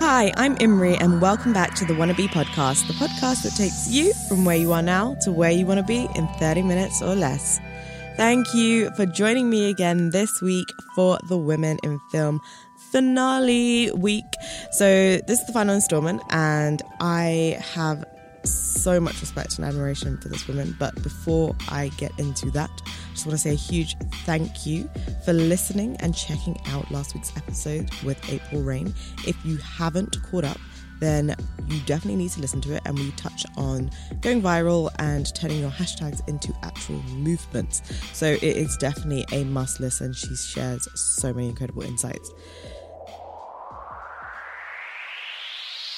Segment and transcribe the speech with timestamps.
[0.00, 4.12] Hi, I'm Imri, and welcome back to the Wannabe Podcast, the podcast that takes you
[4.28, 7.14] from where you are now to where you want to be in 30 minutes or
[7.14, 7.58] less.
[8.16, 12.40] Thank you for joining me again this week for the Women in Film
[12.92, 14.24] finale week.
[14.70, 18.04] So, this is the final installment, and I have
[18.44, 20.76] so much respect and admiration for this woman.
[20.78, 22.70] But before I get into that,
[23.24, 24.90] just want to say a huge thank you
[25.24, 28.92] for listening and checking out last week's episode with April Rain.
[29.26, 30.58] If you haven't caught up,
[31.00, 31.34] then
[31.68, 32.82] you definitely need to listen to it.
[32.84, 37.80] And we touch on going viral and turning your hashtags into actual movements.
[38.12, 40.12] So it is definitely a must listen.
[40.12, 42.30] She shares so many incredible insights.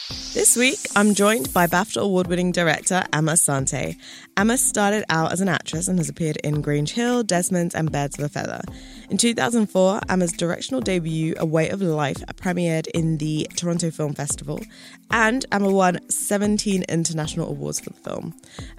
[0.08, 3.96] This week, I'm joined by BAFTA award winning director Amma Asante.
[4.36, 8.16] Amma started out as an actress and has appeared in Grange Hill, Desmond's, and Birds
[8.16, 8.60] of a Feather.
[9.10, 14.60] In 2004, Amma's directional debut, A Way of Life, premiered in the Toronto Film Festival,
[15.10, 18.32] and Amma won 17 international awards for the film.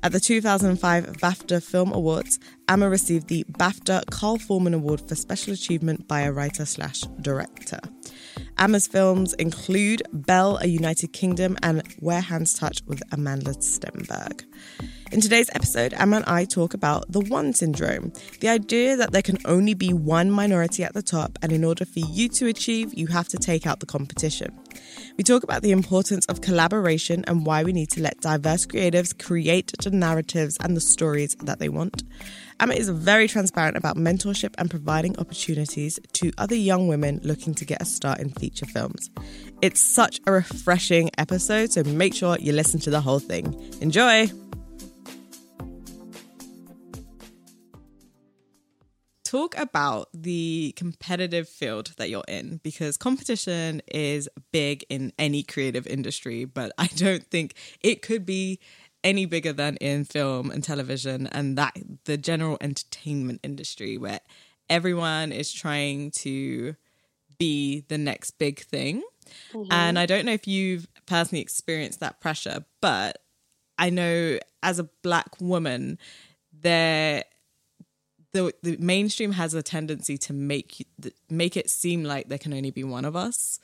[0.03, 5.51] At the 2005 BAFTA Film Awards, Amma received the BAFTA Carl Foreman Award for Special
[5.51, 7.79] Achievement by a Writer slash Director.
[8.57, 14.43] Amma's films include Belle, A United Kingdom, and Where Hands Touch with Amandla Stenberg.
[15.09, 19.21] In today's episode, Amma and I talk about the one syndrome, the idea that there
[19.21, 22.93] can only be one minority at the top, and in order for you to achieve,
[22.93, 24.53] you have to take out the competition.
[25.17, 29.17] We talk about the importance of collaboration and why we need to let diverse creatives
[29.17, 32.03] create the narratives and the stories that they want.
[32.59, 37.65] Amma is very transparent about mentorship and providing opportunities to other young women looking to
[37.65, 39.09] get a start in feature films.
[39.61, 43.55] It's such a refreshing episode, so make sure you listen to the whole thing.
[43.79, 44.29] Enjoy!
[49.27, 55.85] Talk about the competitive field that you're in because competition is big in any creative
[55.85, 58.59] industry, but I don't think it could be
[59.03, 64.21] any bigger than in film and television and that the general entertainment industry where
[64.69, 66.75] everyone is trying to
[67.37, 69.03] be the next big thing.
[69.53, 69.71] Mm-hmm.
[69.71, 73.17] And I don't know if you've personally experienced that pressure, but
[73.77, 75.99] I know as a black woman,
[76.53, 77.23] there
[78.37, 80.85] the the mainstream has a tendency to make
[81.29, 83.59] make it seem like there can only be one of us,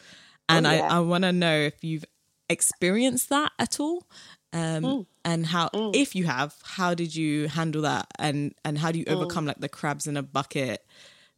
[0.49, 0.87] and oh, yeah.
[0.89, 2.05] I I want to know if you've
[2.49, 4.07] experienced that at all,
[4.51, 5.05] um, mm.
[5.23, 5.95] and how mm.
[5.95, 9.13] if you have, how did you handle that, and and how do you mm.
[9.13, 9.49] overcome mm.
[9.49, 10.85] like the crabs in a bucket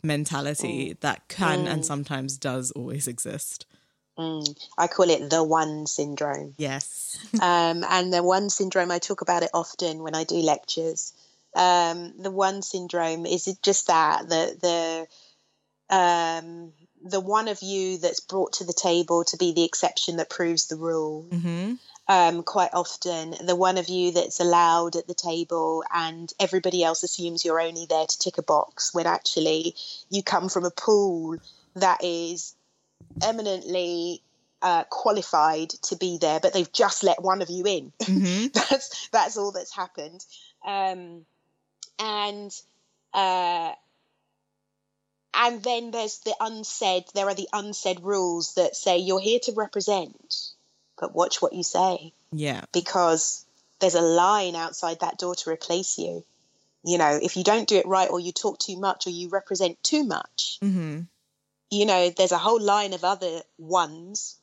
[0.04, 1.00] mentality mm.
[1.02, 1.86] that can and mm.
[1.86, 3.66] sometimes does always exist.
[4.18, 6.54] I call it the one syndrome.
[6.58, 7.20] Yes.
[7.42, 11.12] um, and the one syndrome, I talk about it often when I do lectures
[11.56, 15.08] um, the one syndrome is it just that the
[15.90, 16.74] the um,
[17.04, 20.68] the one of you that's brought to the table to be the exception that proves
[20.68, 21.28] the rule.
[21.30, 21.74] Mm-hmm.
[22.08, 27.02] Um, quite often, the one of you that's allowed at the table, and everybody else
[27.04, 29.76] assumes you're only there to tick a box when actually
[30.10, 31.38] you come from a pool
[31.76, 32.56] that is
[33.24, 34.22] eminently
[34.62, 37.92] uh, qualified to be there, but they've just let one of you in.
[38.02, 38.48] Mm-hmm.
[38.54, 40.24] that's that's all that's happened.
[40.66, 41.26] Um,
[42.00, 42.52] and
[43.14, 43.72] uh,
[45.34, 49.54] and then there's the unsaid there are the unsaid rules that say you're here to
[49.54, 50.52] represent
[51.00, 52.14] but watch what you say.
[52.32, 52.62] Yeah.
[52.72, 53.46] Because
[53.80, 56.24] there's a line outside that door to replace you.
[56.84, 59.30] You know if you don't do it right or you talk too much or you
[59.30, 61.02] represent too much mm-hmm.
[61.72, 64.36] you know there's a whole line of other ones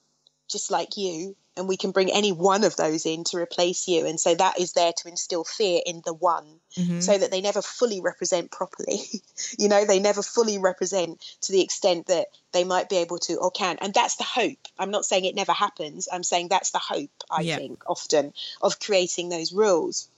[0.51, 4.07] just like you and we can bring any one of those in to replace you.
[4.07, 7.01] And so that is there to instill fear in the one mm-hmm.
[7.01, 9.01] so that they never fully represent properly.
[9.59, 13.35] You know they never fully represent to the extent that they might be able to
[13.35, 13.77] or can.
[13.81, 14.69] And that's the hope.
[14.79, 16.09] I'm not saying it never happens.
[16.11, 17.57] I'm saying that's the hope i yeah.
[17.57, 18.33] think often
[18.63, 20.09] of creating those rules.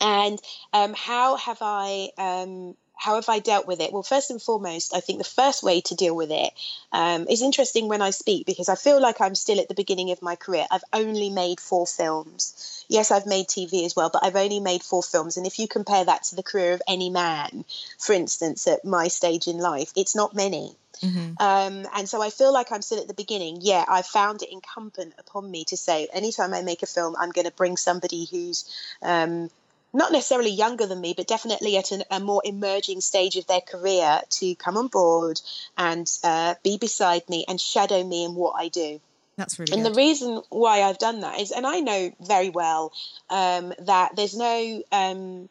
[0.00, 0.40] And
[0.72, 3.92] um, how have i um, how have I dealt with it?
[3.92, 6.52] Well, first and foremost, I think the first way to deal with it
[6.92, 10.12] um, is interesting when I speak because I feel like I'm still at the beginning
[10.12, 10.66] of my career.
[10.70, 12.84] I've only made four films.
[12.88, 15.36] Yes, I've made TV as well, but I've only made four films.
[15.36, 17.64] And if you compare that to the career of any man,
[17.98, 20.76] for instance, at my stage in life, it's not many.
[21.00, 21.42] Mm-hmm.
[21.42, 23.58] Um, and so I feel like I'm still at the beginning.
[23.62, 27.30] Yeah, I found it incumbent upon me to say, anytime I make a film, I'm
[27.30, 28.64] going to bring somebody who's
[29.02, 29.50] um,
[29.92, 33.60] not necessarily younger than me, but definitely at an, a more emerging stage of their
[33.60, 35.40] career to come on board
[35.76, 39.00] and uh, be beside me and shadow me in what I do.
[39.36, 39.92] That's really and good.
[39.92, 42.92] the reason why I've done that is, and I know very well
[43.30, 45.48] um, that there's no um,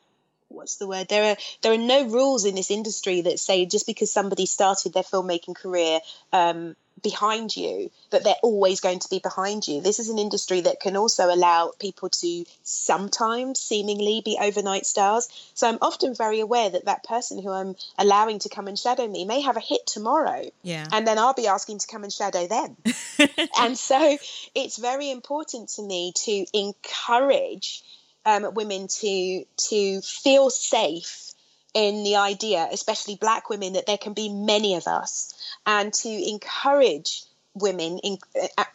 [0.51, 1.07] what's the word?
[1.09, 4.94] There are there are no rules in this industry that say just because somebody started
[4.94, 6.00] their filmmaking career
[6.33, 9.81] um, behind you that they're always going to be behind you.
[9.81, 15.27] This is an industry that can also allow people to sometimes seemingly be overnight stars.
[15.53, 19.07] So I'm often very aware that that person who I'm allowing to come and shadow
[19.07, 20.44] me may have a hit tomorrow.
[20.63, 20.86] Yeah.
[20.92, 22.77] And then I'll be asking to come and shadow them.
[23.59, 24.18] and so
[24.54, 27.83] it's very important to me to encourage
[28.25, 31.31] um, women to to feel safe
[31.73, 35.33] in the idea, especially black women, that there can be many of us
[35.65, 37.23] and to encourage
[37.53, 38.18] women in,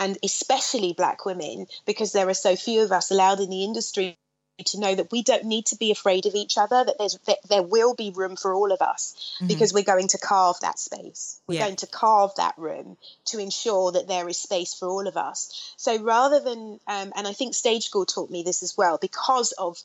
[0.01, 4.19] and especially black women because there are so few of us allowed in the industry
[4.65, 7.39] to know that we don't need to be afraid of each other that there's that
[7.49, 9.49] there will be room for all of us mm-hmm.
[9.49, 11.67] because we're going to carve that space we're yeah.
[11.67, 15.75] going to carve that room to ensure that there is space for all of us
[15.77, 19.53] so rather than um, and i think stage school taught me this as well because
[19.53, 19.83] of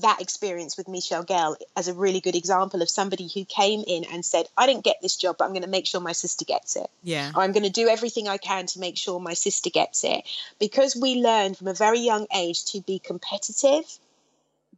[0.00, 4.04] that experience with Michelle Gayle as a really good example of somebody who came in
[4.04, 6.46] and said, I didn't get this job, but I'm going to make sure my sister
[6.46, 6.88] gets it.
[7.02, 7.30] Yeah.
[7.34, 10.24] Or I'm going to do everything I can to make sure my sister gets it.
[10.58, 13.84] Because we learned from a very young age to be competitive,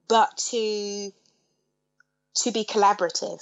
[0.09, 1.13] but to
[2.37, 3.41] to be collaborative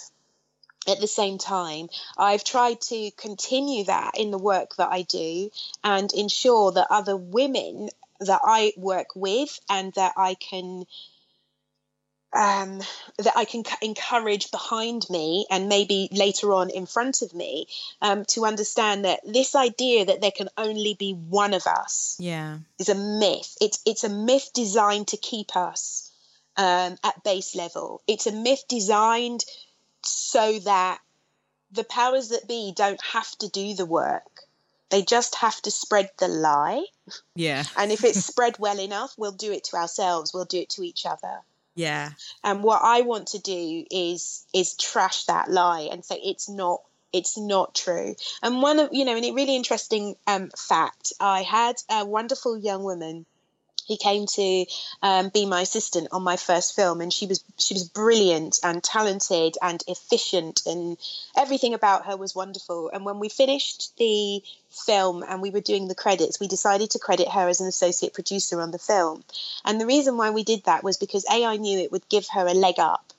[0.89, 1.89] at the same time,
[2.19, 5.51] I've tried to continue that in the work that I do
[5.85, 7.89] and ensure that other women
[8.21, 10.85] that I work with and that I can
[12.35, 12.81] um,
[13.19, 17.67] that I can encourage behind me and maybe later on in front of me
[18.01, 22.59] um, to understand that this idea that there can only be one of us yeah.
[22.79, 23.57] is a myth.
[23.61, 26.11] It's it's a myth designed to keep us
[26.57, 28.03] um, at base level.
[28.07, 29.45] It's a myth designed
[30.03, 31.01] so that
[31.71, 34.43] the powers that be don't have to do the work.
[34.91, 36.85] They just have to spread the lie.
[37.35, 37.65] Yeah.
[37.77, 40.35] and if it's spread well enough, we'll do it to ourselves.
[40.35, 41.41] We'll do it to each other.
[41.75, 42.11] Yeah.
[42.45, 46.83] And what I want to do is is trash that lie and say it's not
[47.13, 48.15] it's not true.
[48.43, 52.59] And one of you know, and a really interesting um, fact, I had a wonderful
[52.59, 53.25] young woman
[53.93, 54.67] he came to
[55.03, 58.83] um, be my assistant on my first film and she was she was brilliant and
[58.83, 60.97] talented and efficient and
[61.37, 62.91] everything about her was wonderful.
[62.93, 66.99] And when we finished the film and we were doing the credits we decided to
[66.99, 69.23] credit her as an associate producer on the film.
[69.65, 72.27] And the reason why we did that was because a i knew it would give
[72.33, 73.12] her a leg up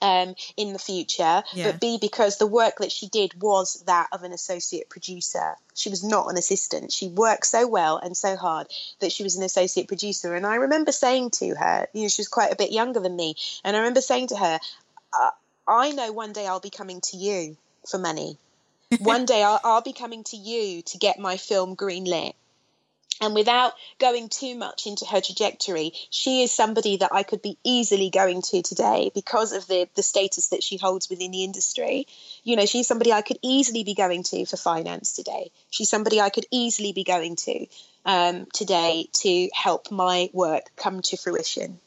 [0.00, 1.70] um, in the future, yeah.
[1.70, 5.54] but B, because the work that she did was that of an associate producer.
[5.74, 6.92] She was not an assistant.
[6.92, 8.66] She worked so well and so hard
[9.00, 10.34] that she was an associate producer.
[10.34, 13.16] And I remember saying to her, you know, she was quite a bit younger than
[13.16, 14.60] me, and I remember saying to her,
[15.66, 17.56] I know one day I'll be coming to you
[17.88, 18.38] for money.
[19.00, 22.32] one day I'll, I'll be coming to you to get my film greenlit.
[23.20, 27.58] And without going too much into her trajectory, she is somebody that I could be
[27.64, 32.06] easily going to today because of the, the status that she holds within the industry.
[32.44, 35.50] You know, she's somebody I could easily be going to for finance today.
[35.70, 37.66] She's somebody I could easily be going to
[38.04, 41.80] um, today to help my work come to fruition.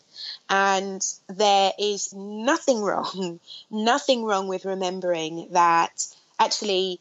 [0.50, 6.06] And there is nothing wrong, nothing wrong with remembering that
[6.40, 7.00] actually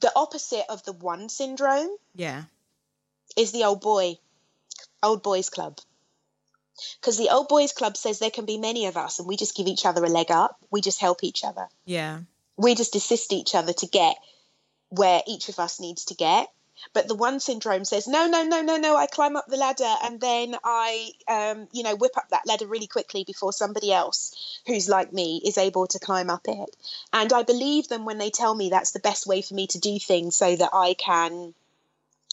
[0.00, 2.44] the opposite of the one syndrome yeah.
[3.36, 4.18] is the old boy
[5.02, 5.78] old boys club.
[7.00, 9.56] Because the old boys club says there can be many of us and we just
[9.56, 10.58] give each other a leg up.
[10.70, 11.68] We just help each other.
[11.86, 12.20] Yeah.
[12.56, 14.16] We just assist each other to get
[14.90, 16.48] where each of us needs to get
[16.92, 18.96] but the one syndrome says, no, no, no, no, no.
[18.96, 22.66] I climb up the ladder and then I, um, you know, whip up that ladder
[22.66, 26.76] really quickly before somebody else who's like me is able to climb up it.
[27.12, 29.78] And I believe them when they tell me that's the best way for me to
[29.78, 31.54] do things so that I can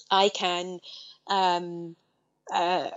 [0.09, 0.79] I can
[1.27, 1.95] um,
[2.51, 2.89] uh,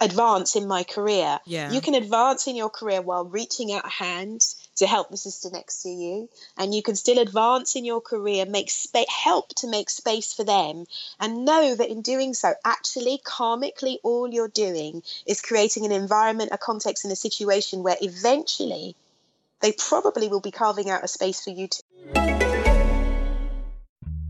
[0.00, 1.38] advance in my career.
[1.46, 1.72] Yeah.
[1.72, 4.42] You can advance in your career while reaching out a hand
[4.76, 8.46] to help the sister next to you, and you can still advance in your career,
[8.46, 10.86] make space, help to make space for them,
[11.18, 16.50] and know that in doing so, actually, karmically, all you're doing is creating an environment,
[16.52, 18.96] a context, and a situation where eventually
[19.60, 22.59] they probably will be carving out a space for you to.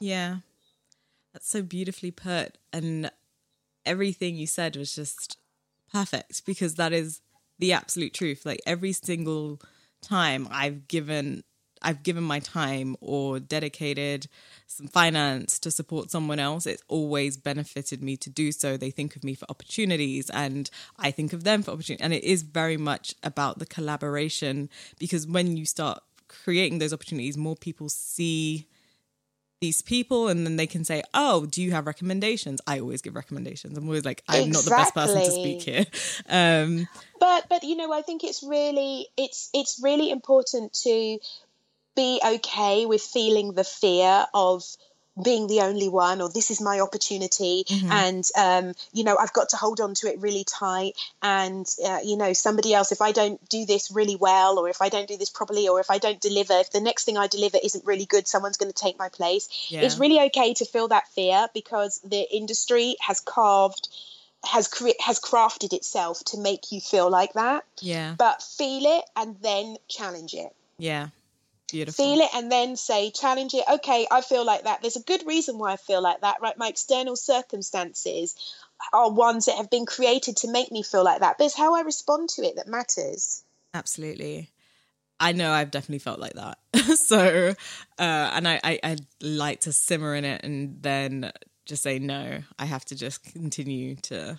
[0.00, 0.36] Yeah.
[1.32, 2.58] That's so beautifully put.
[2.72, 3.10] And
[3.84, 5.38] everything you said was just
[5.92, 7.20] perfect because that is
[7.58, 8.44] the absolute truth.
[8.44, 9.60] Like every single
[10.02, 11.42] time I've given
[11.82, 14.28] I've given my time or dedicated
[14.66, 18.76] some finance to support someone else, it's always benefited me to do so.
[18.78, 22.02] They think of me for opportunities and I think of them for opportunity.
[22.02, 27.36] And it is very much about the collaboration because when you start creating those opportunities,
[27.36, 28.66] more people see
[29.60, 32.60] these people and then they can say oh do you have recommendations?
[32.66, 33.76] I always give recommendations.
[33.76, 35.86] I'm always like i'm not the best person to speak here.
[36.28, 41.18] Um but but you know i think it's really it's it's really important to
[41.94, 44.62] be okay with feeling the fear of
[45.22, 47.90] being the only one or this is my opportunity mm-hmm.
[47.90, 50.92] and um, you know i've got to hold on to it really tight
[51.22, 54.82] and uh, you know somebody else if i don't do this really well or if
[54.82, 57.26] i don't do this properly or if i don't deliver if the next thing i
[57.26, 59.48] deliver isn't really good someone's going to take my place.
[59.68, 59.82] Yeah.
[59.82, 63.88] it's really okay to feel that fear because the industry has carved
[64.44, 67.64] has cre- has crafted itself to make you feel like that.
[67.80, 68.14] Yeah.
[68.16, 70.54] But feel it and then challenge it.
[70.78, 71.08] Yeah
[71.70, 72.04] Beautiful.
[72.04, 73.64] Feel it and then say, challenge it.
[73.68, 74.82] Okay, I feel like that.
[74.82, 76.56] There's a good reason why I feel like that, right?
[76.56, 78.36] My external circumstances
[78.92, 81.38] are ones that have been created to make me feel like that.
[81.38, 83.42] But it's how I respond to it that matters.
[83.74, 84.50] Absolutely.
[85.18, 86.58] I know I've definitely felt like that.
[86.98, 87.54] so,
[87.98, 91.32] uh, and I, I, I like to simmer in it and then
[91.64, 94.38] just say, no, I have to just continue to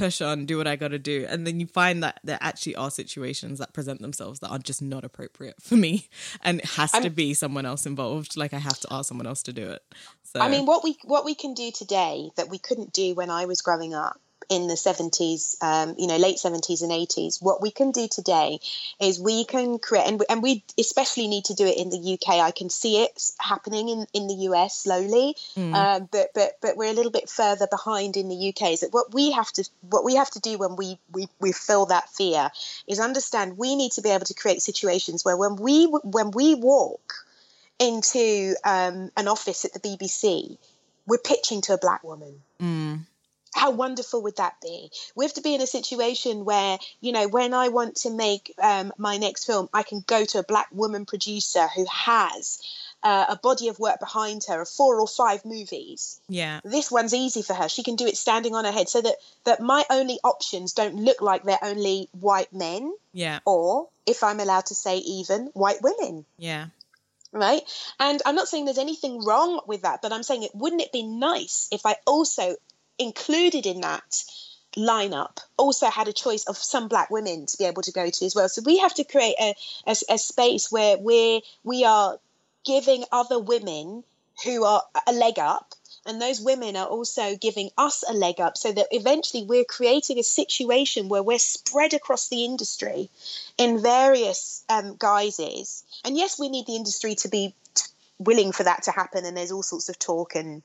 [0.00, 1.26] push on, do what I got to do.
[1.28, 4.80] And then you find that there actually are situations that present themselves that are just
[4.80, 6.08] not appropriate for me.
[6.42, 8.36] And it has I'm, to be someone else involved.
[8.36, 9.82] Like I have to ask someone else to do it.
[10.22, 13.30] So I mean what we what we can do today that we couldn't do when
[13.30, 17.40] I was growing up in the 70s, um, you know, late 70s and 80s.
[17.40, 18.58] What we can do today
[19.00, 22.40] is we can create, and, and we especially need to do it in the UK.
[22.40, 25.72] I can see it happening in, in the US slowly, mm.
[25.72, 28.72] um, but but but we're a little bit further behind in the UK.
[28.72, 31.52] Is that what we have to what we have to do when we we we
[31.52, 32.50] feel that fear
[32.88, 36.56] is understand we need to be able to create situations where when we when we
[36.56, 37.14] walk
[37.78, 40.58] into um, an office at the BBC,
[41.06, 42.42] we're pitching to a black woman.
[42.60, 43.06] Mm
[43.54, 44.90] how wonderful would that be?
[45.14, 48.54] We have to be in a situation where, you know, when I want to make
[48.62, 52.60] um, my next film, I can go to a black woman producer who has
[53.02, 56.20] uh, a body of work behind her of four or five movies.
[56.28, 56.60] Yeah.
[56.64, 57.68] This one's easy for her.
[57.68, 60.96] She can do it standing on her head so that, that my only options don't
[60.96, 62.92] look like they're only white men.
[63.12, 63.40] Yeah.
[63.44, 66.24] Or, if I'm allowed to say, even white women.
[66.38, 66.66] Yeah
[67.32, 67.62] right
[68.00, 70.90] and i'm not saying there's anything wrong with that but i'm saying it wouldn't it
[70.90, 72.56] be nice if i also
[73.00, 74.24] included in that
[74.76, 78.24] lineup also had a choice of some black women to be able to go to
[78.24, 78.48] as well.
[78.48, 79.54] So we have to create a,
[79.86, 82.18] a, a space where we're, we are
[82.64, 84.04] giving other women
[84.44, 85.74] who are a leg up
[86.06, 90.18] and those women are also giving us a leg up so that eventually we're creating
[90.18, 93.10] a situation where we're spread across the industry
[93.58, 97.54] in various um, guises and yes we need the industry to be
[98.18, 100.62] willing for that to happen and there's all sorts of talk and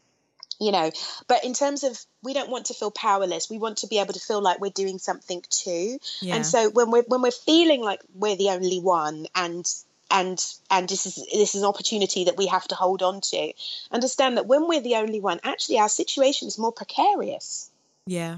[0.60, 0.92] you know
[1.28, 3.50] but in terms of we don't want to feel powerless.
[3.50, 6.00] We want to be able to feel like we're doing something too.
[6.22, 6.36] Yeah.
[6.36, 9.66] and so when we're when we're feeling like we're the only one and
[10.12, 13.54] and and this is this is an opportunity that we have to hold on to
[13.92, 17.70] understand that when we're the only one actually our situation is more precarious
[18.06, 18.38] yeah.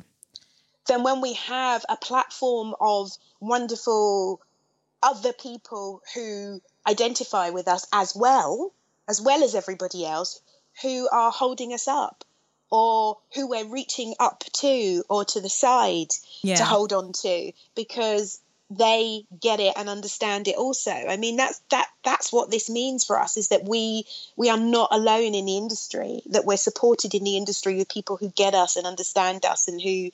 [0.87, 4.41] than when we have a platform of wonderful
[5.03, 8.71] other people who identify with us as well
[9.07, 10.41] as well as everybody else
[10.81, 12.23] who are holding us up
[12.69, 16.09] or who we're reaching up to or to the side
[16.41, 16.55] yeah.
[16.55, 20.91] to hold on to because they get it and understand it also.
[20.91, 24.03] I mean that's that that's what this means for us is that we
[24.35, 28.17] we are not alone in the industry that we're supported in the industry with people
[28.17, 30.11] who get us and understand us and who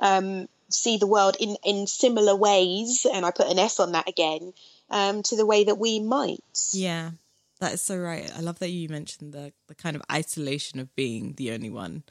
[0.00, 4.08] um, see the world in in similar ways and i put an s on that
[4.08, 4.52] again
[4.90, 6.40] um, to the way that we might.
[6.72, 7.10] Yeah,
[7.64, 8.30] that is so right.
[8.36, 12.02] I love that you mentioned the the kind of isolation of being the only one,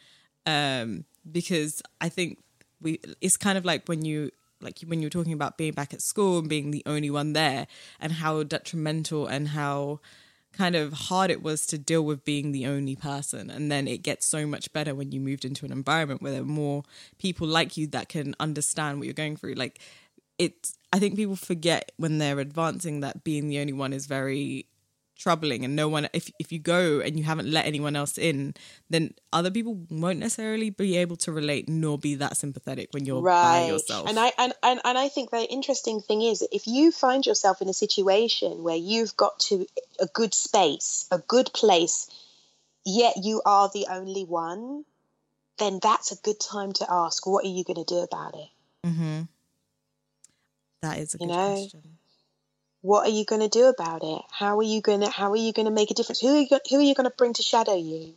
[0.46, 2.40] um, because I think
[2.82, 4.32] we it's kind of like when you
[4.62, 7.34] like when you were talking about being back at school and being the only one
[7.34, 7.68] there,
[8.00, 10.00] and how detrimental and how
[10.54, 13.50] kind of hard it was to deal with being the only person.
[13.50, 16.42] And then it gets so much better when you moved into an environment where there
[16.42, 16.84] are more
[17.18, 19.54] people like you that can understand what you're going through.
[19.54, 19.80] Like
[20.40, 24.66] it's i think people forget when they're advancing that being the only one is very
[25.24, 28.54] troubling and no one if if you go and you haven't let anyone else in
[28.90, 33.22] then other people won't necessarily be able to relate nor be that sympathetic when you're
[33.22, 36.92] by yourself And I and, and and I think the interesting thing is if you
[36.92, 39.66] find yourself in a situation where you've got to
[40.00, 42.10] a good space, a good place,
[42.84, 44.84] yet you are the only one,
[45.58, 48.50] then that's a good time to ask, what are you going to do about it?
[48.86, 49.22] mm-hmm.
[50.82, 51.98] that is a you good know, question
[52.84, 54.22] What are you going to do about it?
[54.30, 56.22] How are you going to how are you going to make a difference?
[56.22, 58.14] Who are you, who are you going to bring to shadow you?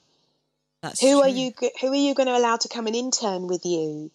[0.83, 3.65] that's who are you who are you going to allow to come and intern with
[3.65, 4.11] you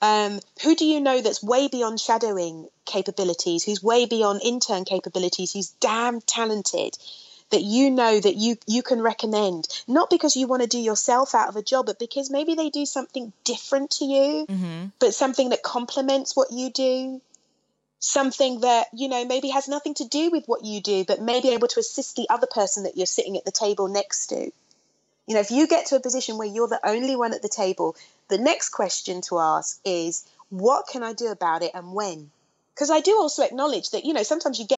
[0.00, 5.52] um, who do you know that's way beyond shadowing capabilities who's way beyond intern capabilities
[5.52, 6.96] who's damn talented
[7.50, 11.34] that you know that you you can recommend not because you want to do yourself
[11.34, 14.46] out of a job but because maybe they do something different to you
[15.00, 17.20] but something that complements what you do
[18.00, 21.40] something that you know maybe has nothing to do with what you do but may
[21.40, 24.52] be able to assist the other person that you're sitting at the table next to
[25.28, 27.50] you know, if you get to a position where you're the only one at the
[27.50, 27.94] table,
[28.28, 32.30] the next question to ask is, what can I do about it and when?
[32.74, 34.77] Because I do also acknowledge that, you know, sometimes you get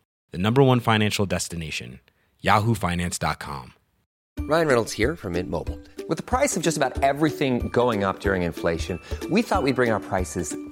[0.31, 1.99] the number one financial destination,
[2.43, 3.73] yahoofinance.com.
[4.39, 5.79] Ryan Reynolds here from Mint Mobile.
[6.07, 9.91] With the price of just about everything going up during inflation, we thought we'd bring
[9.91, 10.55] our prices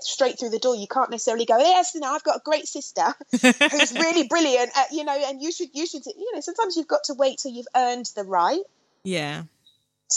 [0.00, 0.74] straight through the door.
[0.74, 4.70] You can't necessarily go, yes, you know, I've got a great sister who's really brilliant,
[4.76, 7.38] at, you know, and you should, you should, you know, sometimes you've got to wait
[7.38, 8.62] till you've earned the right
[9.04, 9.42] yeah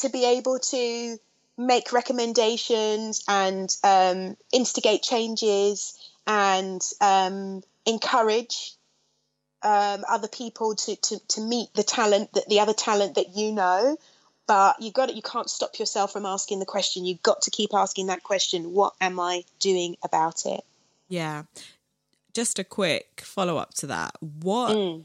[0.01, 1.17] to be able to
[1.57, 8.73] make recommendations and um, instigate changes and um, encourage
[9.63, 13.51] um, other people to, to, to meet the talent that the other talent that you
[13.51, 13.97] know.
[14.47, 15.15] But you got it.
[15.15, 17.05] You can't stop yourself from asking the question.
[17.05, 18.73] You've got to keep asking that question.
[18.73, 20.63] What am I doing about it?
[21.07, 21.43] Yeah.
[22.33, 24.15] Just a quick follow up to that.
[24.19, 25.01] What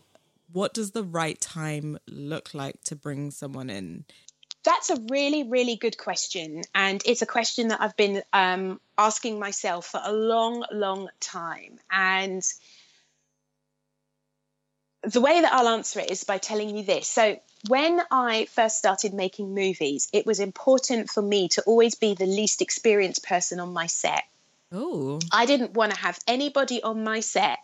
[0.52, 4.04] what does the right time look like to bring someone in?
[4.62, 6.62] That's a really, really good question.
[6.74, 11.78] And it's a question that I've been um, asking myself for a long, long time.
[11.90, 12.42] And
[15.02, 17.08] the way that I'll answer it is by telling you this.
[17.08, 22.14] So, when I first started making movies, it was important for me to always be
[22.14, 24.24] the least experienced person on my set.
[24.72, 25.20] Oh.
[25.32, 27.58] I didn't want to have anybody on my set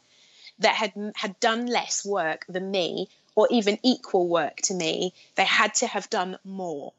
[0.59, 5.13] that had had done less work than me or even equal work to me.
[5.35, 6.93] They had to have done more.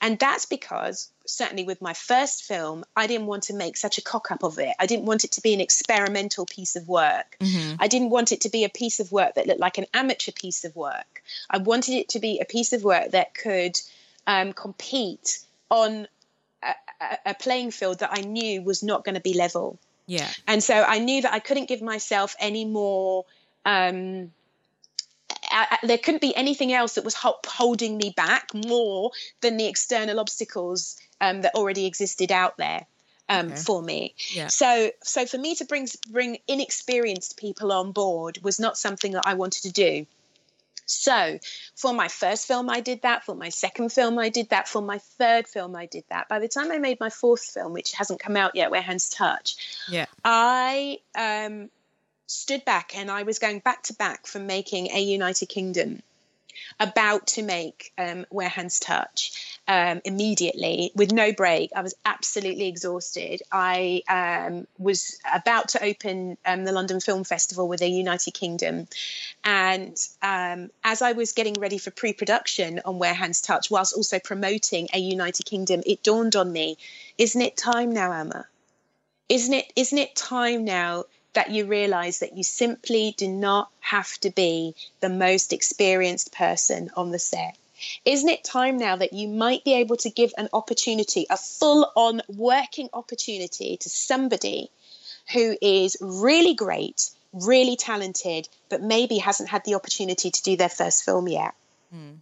[0.00, 4.02] And that's because, certainly with my first film, I didn't want to make such a
[4.02, 4.74] cock up of it.
[4.78, 7.36] I didn't want it to be an experimental piece of work.
[7.78, 10.32] I didn't want it to be a piece of work that looked like an amateur
[10.32, 11.22] piece of work.
[11.50, 13.78] I wanted it to be a piece of work that could
[14.26, 16.08] um, compete on
[16.62, 19.78] a, a, a playing field that I knew was not going to be level.
[20.06, 20.28] Yeah.
[20.46, 23.24] And so I knew that I couldn't give myself any more.
[23.64, 24.32] Um,
[25.50, 29.56] I, I- there couldn't be anything else that was ho- holding me back more than
[29.56, 32.86] the external obstacles um, that already existed out there.
[33.30, 33.56] um, Okay.
[33.56, 34.14] for me.
[34.30, 34.46] Yeah.
[34.48, 39.24] So, so for me to bring bring inexperienced people on board was not something that
[39.26, 40.06] I wanted to do.
[40.86, 41.38] So,
[41.76, 43.22] for my first film, I did that.
[43.24, 44.66] For my second film, I did that.
[44.68, 46.30] For my third film, I did that.
[46.30, 49.06] By the time I made my fourth film, which hasn't come out yet, Where Hands
[49.10, 49.56] Touch,
[49.90, 50.06] Yeah.
[50.24, 51.68] I um,
[52.28, 56.02] stood back and I was going back to back from making a United Kingdom,
[56.80, 61.70] about to make um, Where Hands Touch um, immediately with no break.
[61.74, 63.42] I was absolutely exhausted.
[63.50, 68.86] I um, was about to open um, the London Film Festival with a United Kingdom.
[69.42, 73.94] And um, as I was getting ready for pre production on Where Hands Touch, whilst
[73.94, 76.76] also promoting a United Kingdom, it dawned on me
[77.16, 78.46] isn't it time now, Amma?
[79.28, 84.18] Isn't it, isn't it time now that you realize that you simply do not have
[84.18, 87.56] to be the most experienced person on the set?
[88.04, 91.90] Isn't it time now that you might be able to give an opportunity, a full
[91.94, 94.70] on working opportunity to somebody
[95.32, 100.68] who is really great, really talented, but maybe hasn't had the opportunity to do their
[100.68, 101.54] first film yet?
[101.92, 102.14] Hmm.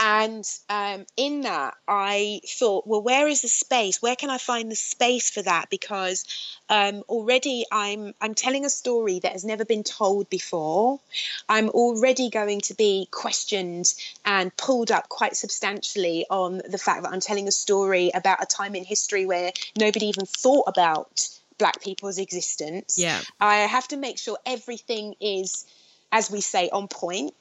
[0.00, 4.00] And um, in that, I thought, well, where is the space?
[4.00, 5.70] Where can I find the space for that?
[5.70, 6.24] Because
[6.68, 11.00] um, already I'm I'm telling a story that has never been told before.
[11.48, 13.92] I'm already going to be questioned
[14.24, 18.46] and pulled up quite substantially on the fact that I'm telling a story about a
[18.46, 22.98] time in history where nobody even thought about black people's existence.
[22.98, 23.20] Yeah.
[23.40, 25.66] I have to make sure everything is,
[26.12, 27.34] as we say, on point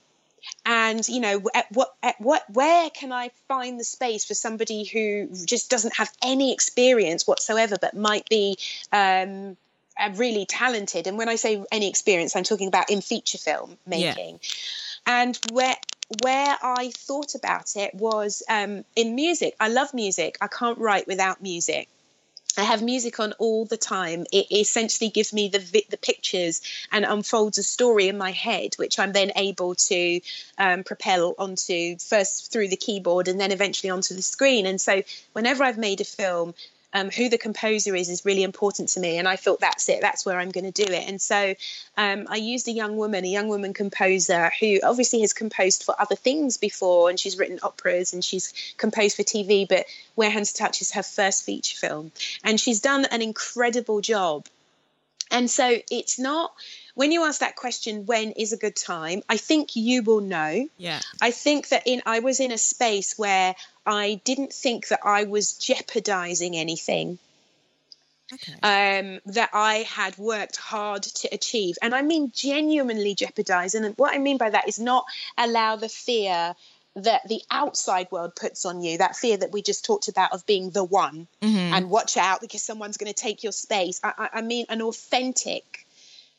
[0.65, 4.83] and you know at what at what where can i find the space for somebody
[4.83, 8.57] who just doesn't have any experience whatsoever but might be
[8.91, 9.57] um
[10.15, 11.07] really talented?
[11.07, 14.13] And when i say any experience i'm talking about in feature film Yeah.
[14.13, 14.39] making.
[15.05, 15.75] And where
[16.21, 19.55] where i thought about it was um in music.
[19.59, 20.37] I love music.
[20.41, 21.89] I can't write without music
[22.57, 24.25] I have music on all the time.
[24.31, 28.97] It essentially gives me the the pictures and unfolds a story in my head, which
[28.99, 30.21] I'm then able to
[30.57, 34.65] um, propel onto first through the keyboard and then eventually onto the screen.
[34.65, 36.55] And so, whenever I've made a film,
[36.97, 40.01] um, who the composer is is really important to me, and I thought that's it.
[40.01, 41.07] That's where I'm going to do it.
[41.07, 41.53] And so,
[41.95, 45.95] um, I used a young woman, a young woman composer who obviously has composed for
[45.99, 49.67] other things before, and she's written operas and she's composed for TV.
[49.67, 52.11] But Where Hands Touch is her first feature film,
[52.43, 54.47] and she's done an incredible job.
[55.29, 56.53] And so it's not
[56.97, 59.21] when you ask that question, when is a good time?
[59.29, 60.67] I think you will know.
[60.77, 60.99] Yeah.
[61.21, 63.55] I think that in I was in a space where
[63.85, 67.19] I didn't think that I was jeopardizing anything
[68.33, 68.53] Okay.
[68.63, 71.77] um, that I had worked hard to achieve.
[71.83, 73.75] And I mean genuinely jeopardize.
[73.75, 75.05] And what I mean by that is not
[75.37, 76.55] allow the fear
[76.95, 80.47] that the outside world puts on you, that fear that we just talked about of
[80.47, 81.27] being the one
[81.75, 84.01] and watch out because someone's going to take your space.
[84.03, 85.85] I, I, I mean an authentic.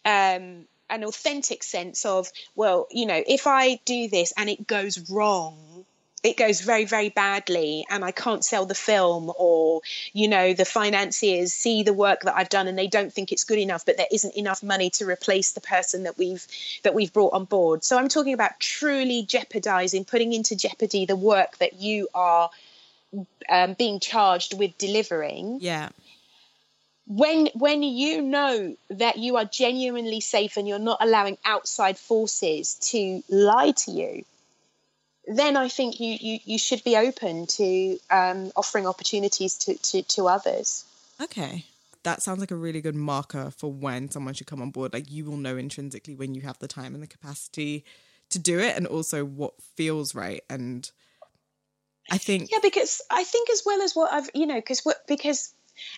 [0.08, 5.10] Um, an authentic sense of well you know if i do this and it goes
[5.10, 5.84] wrong
[6.22, 10.64] it goes very very badly and i can't sell the film or you know the
[10.64, 13.96] financiers see the work that i've done and they don't think it's good enough but
[13.96, 16.46] there isn't enough money to replace the person that we've
[16.84, 21.16] that we've brought on board so i'm talking about truly jeopardizing putting into jeopardy the
[21.16, 22.50] work that you are
[23.48, 25.90] um, being charged with delivering Yeah.
[27.08, 32.74] When when you know that you are genuinely safe and you're not allowing outside forces
[32.74, 34.24] to lie to you
[35.26, 40.02] then i think you you, you should be open to um, offering opportunities to, to
[40.02, 40.84] to others
[41.20, 41.64] Okay.
[42.04, 44.92] That sounds like a really good marker for when someone should come on board.
[44.92, 47.84] Like you will know intrinsically when you have the time and the capacity
[48.30, 50.42] to do it and also what feels right.
[50.48, 50.90] And
[52.10, 54.96] I think yeah because i think as well as what i've you know because what
[55.06, 55.52] because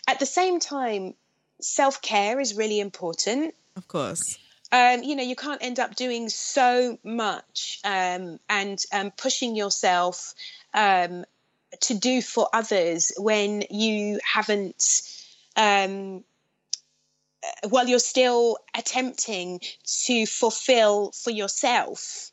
[0.06, 1.14] at the same time
[1.60, 4.38] self-care is really important of course.
[4.72, 10.34] um, you know, you can't end up doing so much um, and um, pushing yourself
[10.74, 11.24] um,
[11.80, 15.02] to do for others when you haven't,
[15.56, 16.24] um,
[17.42, 22.30] uh, while you're still attempting to fulfill for yourself.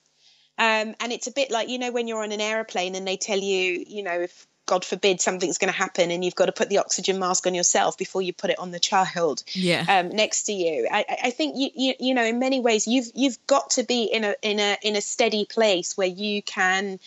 [0.60, 3.18] Um, and it's a bit like, you know, when you're on an aeroplane and they
[3.18, 6.52] tell you, you know, if God forbid something's going to happen and you've got to
[6.52, 9.84] put the oxygen mask on yourself before you put it on the child Yeah.
[9.90, 10.88] um, next to you.
[10.92, 14.04] I, I- think you, you you know in many ways you've you've got to be
[14.04, 17.00] in a in a in a steady place where you can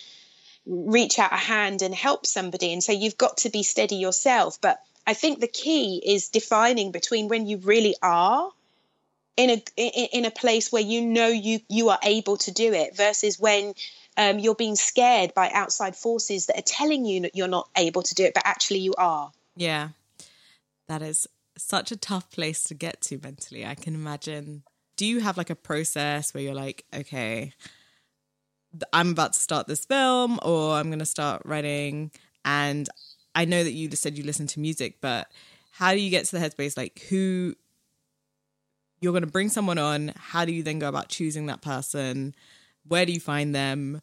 [0.66, 4.60] reach out a hand and help somebody, and so you've got to be steady yourself.
[4.60, 8.50] But I think the key is defining between when you really are
[9.40, 12.96] in a in, a place where you know you you are able to do it
[12.96, 13.74] versus when
[14.16, 18.02] um, you're being scared by outside forces that are telling you that you're not able
[18.02, 19.32] to do it, but actually you are.
[19.56, 19.90] Yeah.
[20.88, 21.26] That is
[21.56, 23.64] such a tough place to get to mentally.
[23.64, 24.62] I can imagine.
[24.96, 27.54] Do you have like a process where you're like, okay,
[28.92, 32.10] I'm about to start this film or I'm going to start writing?
[32.44, 32.88] And
[33.34, 35.30] I know that you said you listen to music, but
[35.72, 36.76] how do you get to the headspace?
[36.76, 37.54] Like, who
[39.00, 40.12] you're going to bring someone on?
[40.16, 42.34] How do you then go about choosing that person?
[42.86, 44.02] Where do you find them?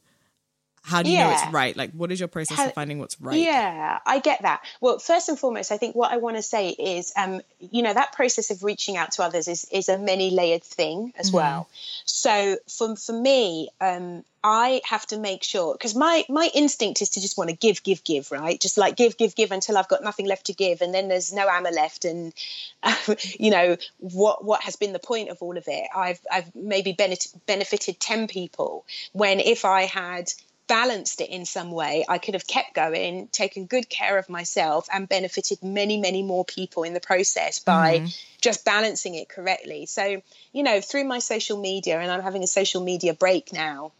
[0.87, 1.27] How do you yeah.
[1.27, 1.75] know it's right?
[1.75, 3.37] Like, what is your process how, of finding what's right?
[3.37, 4.61] Yeah, I get that.
[4.79, 7.93] Well, first and foremost, I think what I want to say is, um, you know,
[7.93, 11.37] that process of reaching out to others is is a many layered thing as mm-hmm.
[11.37, 11.69] well.
[12.05, 17.09] So for for me, um, I have to make sure because my my instinct is
[17.09, 18.57] to just want to give, give, give, right?
[18.57, 21.33] Just like give, give, give until I've got nothing left to give, and then there's
[21.33, 22.33] no ammo left, and
[22.81, 22.95] uh,
[23.37, 25.87] you know what what has been the point of all of it?
[25.93, 30.31] I've I've maybe benefited ten people when if I had
[30.67, 34.87] balanced it in some way, I could have kept going, taken good care of myself,
[34.93, 38.07] and benefited many, many more people in the process by mm-hmm.
[38.41, 39.85] just balancing it correctly.
[39.85, 43.91] So, you know, through my social media, and I'm having a social media break now.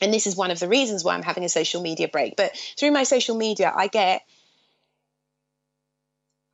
[0.00, 2.36] And this is one of the reasons why I'm having a social media break.
[2.36, 4.22] But through my social media, I get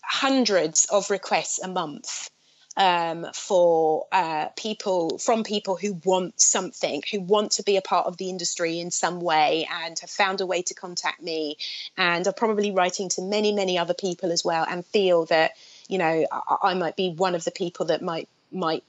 [0.02, 2.30] hundreds of requests a month
[2.76, 8.06] um, for uh, people from people who want something, who want to be a part
[8.06, 11.56] of the industry in some way, and have found a way to contact me,
[11.96, 15.52] and are probably writing to many, many other people as well, and feel that
[15.88, 18.84] you know I, I might be one of the people that might might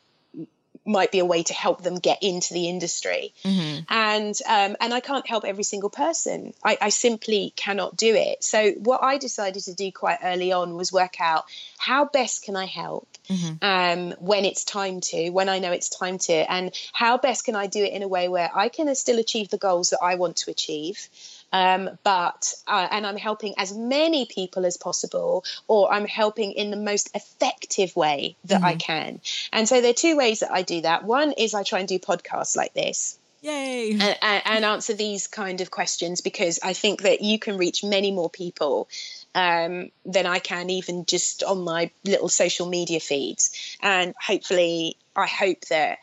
[0.85, 3.33] might be a way to help them get into the industry.
[3.43, 3.83] Mm-hmm.
[3.89, 6.53] And um, and I can't help every single person.
[6.63, 8.43] I, I, simply cannot do it.
[8.43, 11.45] So what I decided to do quite early on was work out
[11.77, 13.55] how best can I help mm-hmm.
[13.61, 17.55] um, when it's time to, when I know it's time to, and how best can
[17.55, 20.15] I do it in a way where I can still achieve the goals that I
[20.15, 21.09] want to achieve
[21.51, 26.71] um, but uh, and I'm helping as many people as possible, or I'm helping in
[26.71, 28.65] the most effective way that mm-hmm.
[28.65, 29.21] I can.
[29.51, 31.03] And so there are two ways that I do that.
[31.03, 33.17] One is I try and do podcasts like this.
[33.41, 33.91] Yay.
[33.91, 37.83] And, and, and answer these kind of questions because I think that you can reach
[37.83, 38.89] many more people
[39.35, 43.77] um, than I can even just on my little social media feeds.
[43.81, 45.99] And hopefully, I hope that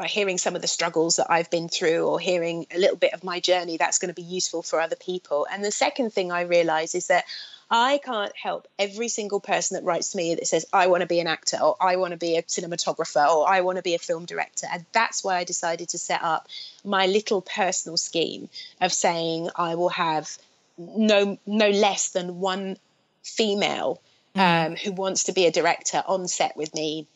[0.00, 3.12] by hearing some of the struggles that I've been through or hearing a little bit
[3.12, 5.46] of my journey, that's going to be useful for other people.
[5.52, 7.26] And the second thing I realize is that
[7.70, 11.06] I can't help every single person that writes to me that says, I want to
[11.06, 13.94] be an actor or I want to be a cinematographer or I want to be
[13.94, 14.66] a film director.
[14.72, 16.48] And that's why I decided to set up
[16.82, 18.48] my little personal scheme
[18.80, 20.30] of saying I will have
[20.78, 22.78] no no less than one
[23.22, 24.00] female
[24.34, 24.66] mm.
[24.66, 27.06] um, who wants to be a director on set with me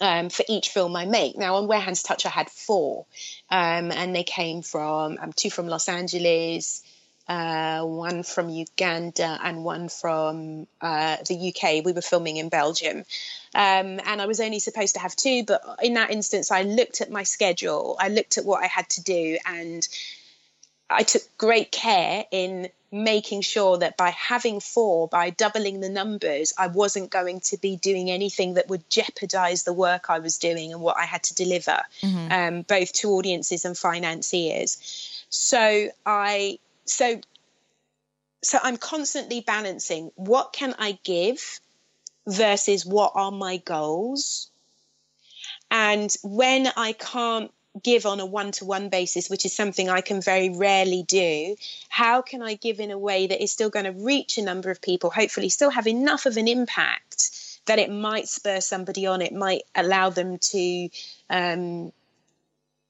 [0.00, 1.36] um, for each film I make.
[1.36, 3.06] Now, on Where Hands Touch, I had four,
[3.50, 6.82] um, and they came from um, two from Los Angeles,
[7.28, 11.84] uh, one from Uganda, and one from uh, the UK.
[11.84, 12.98] We were filming in Belgium.
[13.54, 17.00] Um, and I was only supposed to have two, but in that instance, I looked
[17.00, 19.86] at my schedule, I looked at what I had to do, and
[20.90, 26.52] I took great care in making sure that by having four, by doubling the numbers,
[26.56, 30.72] I wasn't going to be doing anything that would jeopardize the work I was doing
[30.72, 32.32] and what I had to deliver, mm-hmm.
[32.32, 35.26] um, both to audiences and financiers.
[35.28, 37.20] So I, so,
[38.42, 41.60] so I'm constantly balancing what can I give
[42.26, 44.50] versus what are my goals.
[45.70, 47.50] And when I can't
[47.82, 51.56] give on a one to one basis, which is something I can very rarely do,
[51.88, 54.70] how can I give in a way that is still going to reach a number
[54.70, 57.30] of people, hopefully, still have enough of an impact
[57.66, 60.88] that it might spur somebody on, it might allow them to.
[61.28, 61.92] Um,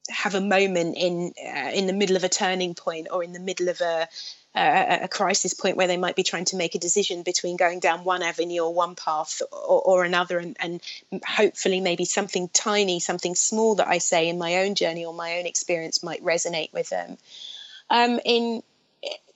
[0.08, 3.40] have a moment in uh, in the middle of a turning point or in the
[3.40, 4.08] middle of a
[4.56, 7.78] a, a, crisis point where they might be trying to make a decision between going
[7.78, 10.80] down one avenue or one path or, or another, and, and,
[11.24, 15.38] hopefully maybe something tiny, something small that I say in my own journey or my
[15.38, 17.18] own experience might resonate with them.
[17.90, 18.62] Um, in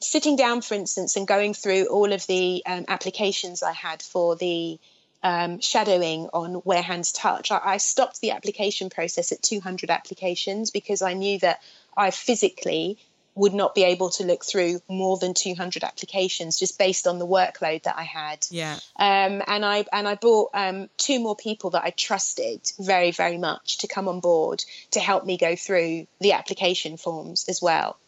[0.00, 4.36] sitting down, for instance, and going through all of the um, applications I had for
[4.36, 4.78] the
[5.22, 10.70] um, shadowing on Where Hands Touch, I, I stopped the application process at 200 applications
[10.70, 11.60] because I knew that
[11.96, 12.98] I physically
[13.34, 17.26] would not be able to look through more than 200 applications just based on the
[17.26, 18.46] workload that I had.
[18.50, 18.74] Yeah.
[18.96, 23.38] Um, and I and I brought um, two more people that I trusted very very
[23.38, 27.98] much to come on board to help me go through the application forms as well.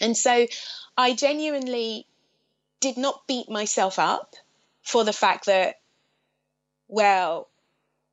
[0.00, 0.46] And so
[0.96, 2.06] I genuinely
[2.80, 4.34] did not beat myself up
[4.82, 5.80] for the fact that
[6.88, 7.48] well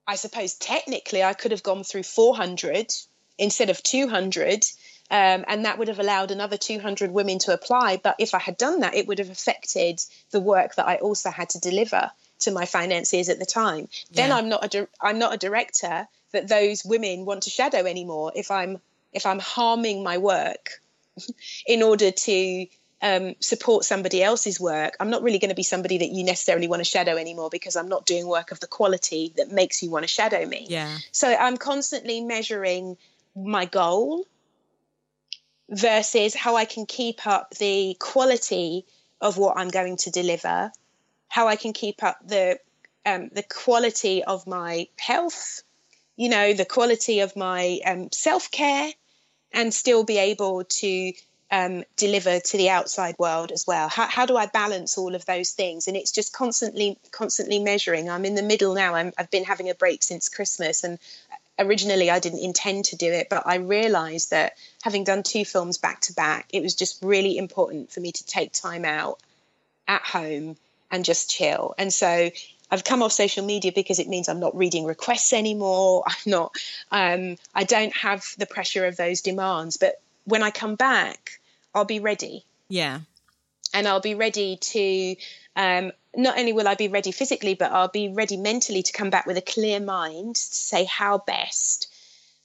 [0.07, 2.93] I suppose technically I could have gone through 400
[3.37, 4.63] instead of 200
[5.11, 7.97] um, and that would have allowed another 200 women to apply.
[7.97, 11.29] But if I had done that, it would have affected the work that I also
[11.29, 12.09] had to deliver
[12.39, 13.87] to my financiers at the time.
[14.11, 18.31] Then I'm not a I'm not a director that those women want to shadow anymore.
[18.35, 18.81] If I'm
[19.13, 20.81] if I'm harming my work
[21.67, 22.67] in order to
[23.01, 26.67] um, support somebody else's work, I'm not really going to be somebody that you necessarily
[26.67, 29.91] want to shadow anymore because I'm not doing work of the quality that makes you
[29.91, 30.65] want to shadow me.
[30.69, 30.97] Yeah.
[31.11, 32.97] So I'm constantly measuring
[33.35, 34.25] my goal
[35.69, 38.85] versus how I can keep up the quality
[39.19, 40.71] of what I'm going to deliver,
[41.27, 42.59] how I can keep up the
[43.05, 45.61] um, the quality of my health,
[46.15, 48.89] you know, the quality of my um, self care,
[49.51, 51.13] and still be able to
[51.55, 53.87] um, deliver to the outside world as well.
[53.87, 55.87] How, how do I balance all of those things?
[55.87, 58.09] And it's just constantly, constantly measuring.
[58.09, 58.95] I'm in the middle now.
[58.95, 60.99] I'm, I've been having a break since Christmas, and
[61.57, 65.77] originally I didn't intend to do it, but I realized that having done two films
[65.77, 69.21] back to back, it was just really important for me to take time out
[69.87, 70.57] at home
[70.91, 71.73] and just chill.
[71.77, 72.31] And so
[72.69, 76.03] I've come off social media because it means I'm not reading requests anymore.
[76.07, 76.55] I'm not,
[76.91, 79.77] um, I don't have the pressure of those demands.
[79.77, 81.39] But when I come back,
[81.75, 83.01] I'll be ready Yeah.
[83.73, 85.15] and I'll be ready to
[85.55, 89.09] um, not only will I be ready physically, but I'll be ready mentally to come
[89.09, 91.93] back with a clear mind to say how best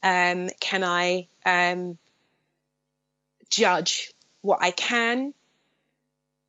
[0.03, 1.99] um, can I um,
[3.49, 4.13] judge
[4.43, 5.35] what I can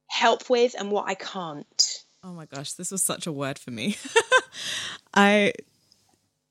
[0.07, 2.03] help with and what I can't.
[2.23, 3.97] Oh my gosh, this was such a word for me.
[5.13, 5.53] I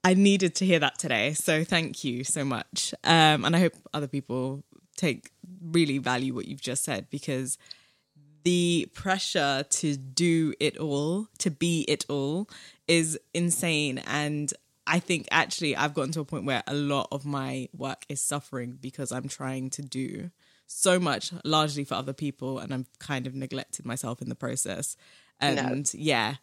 [0.03, 2.95] I needed to hear that today, so thank you so much.
[3.05, 4.65] Um, and I hope other people
[5.01, 5.31] take
[5.63, 7.59] really value what you've just said because
[8.43, 12.49] the pressure to do it all, to be it all,
[12.89, 13.99] is insane.
[14.07, 14.53] And
[14.87, 18.21] I think actually I've gotten to a point where a lot of my work is
[18.21, 20.31] suffering because I'm trying to do
[20.67, 24.97] so much, largely for other people, and I'm kind of neglected myself in the process.
[25.41, 26.37] And yeah,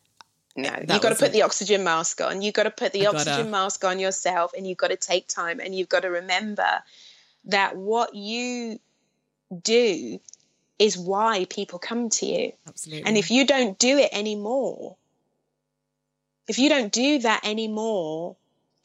[0.56, 2.42] No, you've got to put a- the oxygen mask on.
[2.42, 4.98] You've got to put the I gotta- oxygen mask on yourself and you've got to
[4.98, 6.84] take time and you've got to remember
[7.48, 8.80] that what you
[9.62, 10.20] do
[10.80, 12.52] is why people come to you.
[12.68, 13.08] absolutely.
[13.08, 14.96] And if you don't do it anymore,
[16.48, 18.36] if you don't do that anymore,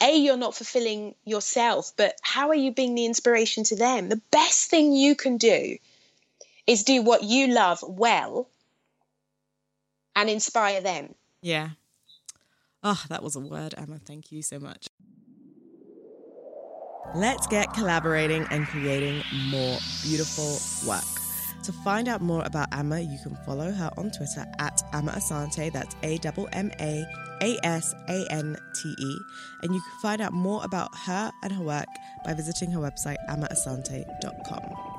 [0.01, 4.09] A, you're not fulfilling yourself, but how are you being the inspiration to them?
[4.09, 5.77] The best thing you can do
[6.67, 8.49] is do what you love well
[10.17, 11.15] and inspire them.
[11.41, 11.71] yeah.
[12.85, 14.01] Oh, that was a word, Amma.
[14.01, 14.89] Thank you so much.
[17.15, 21.05] Let's get collaborating and creating more beautiful work.
[21.65, 25.71] To find out more about Amma, you can follow her on Twitter at Amma Asante.
[25.71, 27.07] That's M A
[27.43, 29.19] A S A N T E.
[29.63, 31.87] And you can find out more about her and her work
[32.25, 34.92] by visiting her website, ammaasante.com.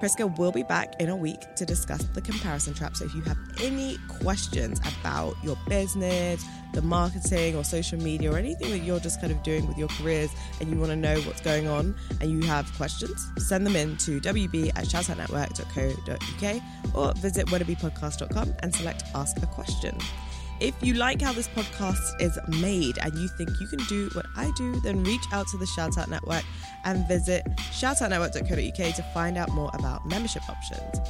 [0.00, 2.96] Priska will be back in a week to discuss the comparison trap.
[2.96, 8.36] So if you have any questions about your business, the marketing or social media or
[8.36, 10.30] anything that you're just kind of doing with your careers
[10.60, 13.96] and you want to know what's going on and you have questions, send them in
[13.96, 16.62] to wb at shoutoutnetwork.co.uk
[16.94, 19.96] or visit wannabepodcast.com and select ask a question.
[20.58, 24.24] If you like how this podcast is made and you think you can do what
[24.36, 26.44] I do, then reach out to the Shoutout Network
[26.84, 31.00] and visit shoutoutnetwork.co.uk to find out more about membership options.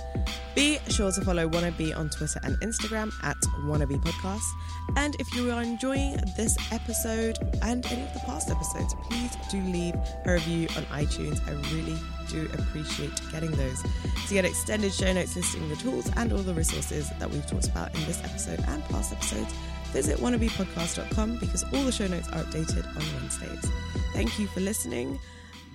[0.56, 4.50] Be sure to follow Wannabe on Twitter and Instagram at Wannabe Podcast.
[4.96, 9.60] And if you are enjoying this episode and any of the past episodes, please do
[9.60, 11.40] leave a review on iTunes.
[11.46, 11.96] I really
[12.28, 13.82] do appreciate getting those.
[14.28, 17.68] To get extended show notes listing the tools and all the resources that we've talked
[17.68, 19.52] about in this episode and past episodes,
[19.92, 23.70] visit wannabepodcast.com because all the show notes are updated on Wednesdays.
[24.12, 25.18] Thank you for listening.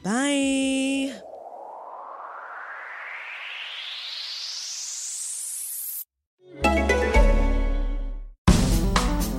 [0.04, 1.31] Bye.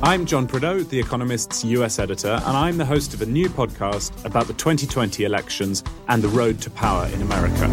[0.05, 4.25] I'm John Prideaux, The Economist's US editor, and I'm the host of a new podcast
[4.25, 7.69] about the 2020 elections and the road to power in America.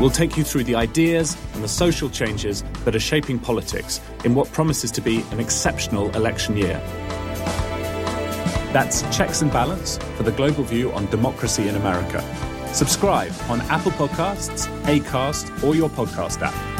[0.00, 4.36] We'll take you through the ideas and the social changes that are shaping politics in
[4.36, 6.80] what promises to be an exceptional election year.
[8.72, 12.22] That's Checks and Balance for the global view on democracy in America.
[12.72, 16.79] Subscribe on Apple Podcasts, Acast, or your podcast app.